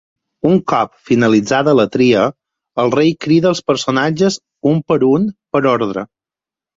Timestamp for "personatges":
3.73-4.39